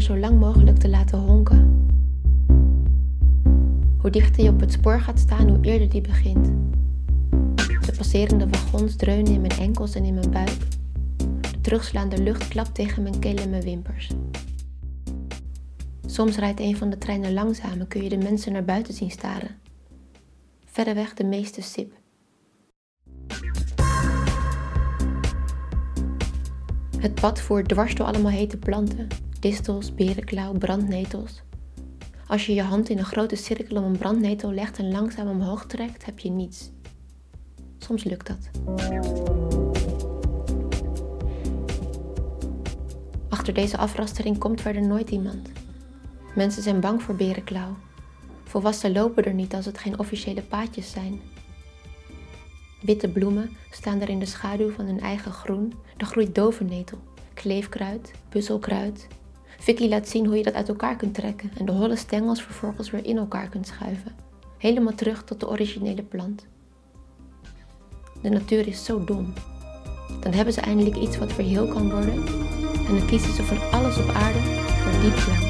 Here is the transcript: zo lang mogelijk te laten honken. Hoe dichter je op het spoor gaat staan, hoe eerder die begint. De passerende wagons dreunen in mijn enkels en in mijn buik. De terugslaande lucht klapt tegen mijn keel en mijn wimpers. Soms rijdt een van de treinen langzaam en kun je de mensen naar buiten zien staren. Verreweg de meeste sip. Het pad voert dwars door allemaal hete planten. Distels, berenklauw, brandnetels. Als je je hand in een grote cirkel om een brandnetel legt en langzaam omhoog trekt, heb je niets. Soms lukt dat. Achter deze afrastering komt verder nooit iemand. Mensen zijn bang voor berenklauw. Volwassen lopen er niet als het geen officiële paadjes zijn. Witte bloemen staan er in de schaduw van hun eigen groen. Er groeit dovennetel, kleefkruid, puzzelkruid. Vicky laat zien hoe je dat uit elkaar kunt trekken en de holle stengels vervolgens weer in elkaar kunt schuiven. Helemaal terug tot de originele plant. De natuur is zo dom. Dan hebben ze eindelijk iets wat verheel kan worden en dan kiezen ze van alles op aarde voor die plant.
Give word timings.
zo 0.00 0.16
lang 0.18 0.38
mogelijk 0.38 0.78
te 0.78 0.88
laten 0.88 1.18
honken. 1.18 1.88
Hoe 3.98 4.10
dichter 4.10 4.44
je 4.44 4.50
op 4.50 4.60
het 4.60 4.72
spoor 4.72 5.00
gaat 5.00 5.18
staan, 5.18 5.48
hoe 5.48 5.58
eerder 5.60 5.88
die 5.88 6.00
begint. 6.00 6.46
De 7.86 7.92
passerende 7.96 8.48
wagons 8.48 8.96
dreunen 8.96 9.32
in 9.32 9.40
mijn 9.40 9.58
enkels 9.58 9.94
en 9.94 10.04
in 10.04 10.14
mijn 10.14 10.30
buik. 10.30 10.58
De 11.40 11.60
terugslaande 11.60 12.22
lucht 12.22 12.48
klapt 12.48 12.74
tegen 12.74 13.02
mijn 13.02 13.18
keel 13.18 13.36
en 13.36 13.50
mijn 13.50 13.62
wimpers. 13.62 14.10
Soms 16.06 16.36
rijdt 16.36 16.60
een 16.60 16.76
van 16.76 16.90
de 16.90 16.98
treinen 16.98 17.32
langzaam 17.32 17.80
en 17.80 17.88
kun 17.88 18.02
je 18.02 18.08
de 18.08 18.18
mensen 18.18 18.52
naar 18.52 18.64
buiten 18.64 18.94
zien 18.94 19.10
staren. 19.10 19.56
Verreweg 20.64 21.14
de 21.14 21.24
meeste 21.24 21.62
sip. 21.62 22.03
Het 27.04 27.14
pad 27.14 27.40
voert 27.40 27.68
dwars 27.68 27.94
door 27.94 28.06
allemaal 28.06 28.30
hete 28.30 28.56
planten. 28.56 29.08
Distels, 29.40 29.94
berenklauw, 29.94 30.52
brandnetels. 30.52 31.42
Als 32.26 32.46
je 32.46 32.54
je 32.54 32.62
hand 32.62 32.88
in 32.88 32.98
een 32.98 33.04
grote 33.04 33.36
cirkel 33.36 33.76
om 33.76 33.84
een 33.84 33.98
brandnetel 33.98 34.52
legt 34.52 34.78
en 34.78 34.92
langzaam 34.92 35.28
omhoog 35.28 35.66
trekt, 35.66 36.04
heb 36.04 36.18
je 36.18 36.30
niets. 36.30 36.70
Soms 37.78 38.04
lukt 38.04 38.26
dat. 38.26 38.50
Achter 43.28 43.54
deze 43.54 43.76
afrastering 43.76 44.38
komt 44.38 44.60
verder 44.60 44.82
nooit 44.82 45.10
iemand. 45.10 45.50
Mensen 46.34 46.62
zijn 46.62 46.80
bang 46.80 47.02
voor 47.02 47.16
berenklauw. 47.16 47.76
Volwassen 48.44 48.92
lopen 48.92 49.24
er 49.24 49.34
niet 49.34 49.54
als 49.54 49.64
het 49.64 49.78
geen 49.78 49.98
officiële 49.98 50.42
paadjes 50.42 50.90
zijn. 50.90 51.20
Witte 52.84 53.08
bloemen 53.08 53.56
staan 53.70 54.00
er 54.00 54.08
in 54.08 54.18
de 54.18 54.26
schaduw 54.26 54.70
van 54.70 54.84
hun 54.84 55.00
eigen 55.00 55.32
groen. 55.32 55.72
Er 55.96 56.06
groeit 56.06 56.34
dovennetel, 56.34 56.98
kleefkruid, 57.34 58.12
puzzelkruid. 58.28 59.06
Vicky 59.58 59.88
laat 59.88 60.08
zien 60.08 60.26
hoe 60.26 60.36
je 60.36 60.42
dat 60.42 60.54
uit 60.54 60.68
elkaar 60.68 60.96
kunt 60.96 61.14
trekken 61.14 61.50
en 61.58 61.64
de 61.66 61.72
holle 61.72 61.96
stengels 61.96 62.42
vervolgens 62.42 62.90
weer 62.90 63.04
in 63.04 63.16
elkaar 63.16 63.48
kunt 63.48 63.66
schuiven. 63.66 64.14
Helemaal 64.58 64.94
terug 64.94 65.24
tot 65.24 65.40
de 65.40 65.48
originele 65.48 66.02
plant. 66.02 66.46
De 68.22 68.28
natuur 68.28 68.66
is 68.66 68.84
zo 68.84 69.04
dom. 69.04 69.32
Dan 70.20 70.32
hebben 70.32 70.54
ze 70.54 70.60
eindelijk 70.60 70.96
iets 70.96 71.18
wat 71.18 71.32
verheel 71.32 71.66
kan 71.66 71.90
worden 71.90 72.26
en 72.86 72.96
dan 72.96 73.06
kiezen 73.06 73.32
ze 73.32 73.42
van 73.42 73.70
alles 73.70 73.98
op 73.98 74.08
aarde 74.08 74.38
voor 74.38 75.00
die 75.00 75.10
plant. 75.10 75.43